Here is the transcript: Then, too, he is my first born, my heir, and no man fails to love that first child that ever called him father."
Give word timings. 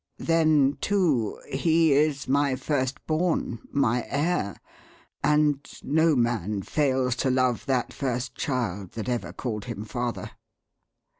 Then, 0.17 0.79
too, 0.81 1.39
he 1.47 1.93
is 1.93 2.27
my 2.27 2.55
first 2.55 3.05
born, 3.05 3.59
my 3.71 4.03
heir, 4.09 4.55
and 5.23 5.63
no 5.83 6.15
man 6.15 6.63
fails 6.63 7.15
to 7.17 7.29
love 7.29 7.67
that 7.67 7.93
first 7.93 8.33
child 8.33 8.93
that 8.93 9.07
ever 9.07 9.31
called 9.31 9.65
him 9.65 9.85
father." 9.85 10.31